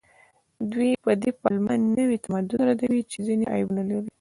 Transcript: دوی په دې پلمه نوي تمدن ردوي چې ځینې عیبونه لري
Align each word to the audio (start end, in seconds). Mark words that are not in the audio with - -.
دوی 0.71 0.91
په 1.05 1.11
دې 1.21 1.31
پلمه 1.41 1.75
نوي 1.97 2.17
تمدن 2.25 2.59
ردوي 2.67 3.01
چې 3.11 3.17
ځینې 3.27 3.45
عیبونه 3.53 3.83
لري 3.89 4.09